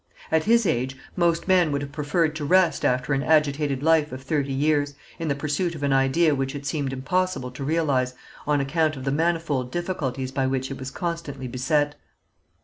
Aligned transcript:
At 0.31 0.45
his 0.45 0.65
age 0.65 0.97
most 1.15 1.47
men 1.47 1.71
would 1.71 1.83
have 1.83 1.91
preferred 1.91 2.35
to 2.35 2.43
rest 2.43 2.83
after 2.83 3.13
an 3.13 3.21
agitated 3.21 3.83
life 3.83 4.11
of 4.11 4.23
thirty 4.23 4.51
years, 4.51 4.95
in 5.19 5.27
the 5.27 5.35
pursuit 5.35 5.75
of 5.75 5.83
an 5.83 5.93
idea 5.93 6.33
which 6.33 6.55
it 6.55 6.65
seemed 6.65 6.91
impossible 6.91 7.51
to 7.51 7.63
realize 7.63 8.15
on 8.47 8.59
account 8.59 8.95
of 8.95 9.03
the 9.05 9.11
manifold 9.11 9.71
difficulties 9.71 10.31
by 10.31 10.47
which 10.47 10.71
it 10.71 10.79
was 10.79 10.89
constantly 10.89 11.47
beset. 11.47 11.93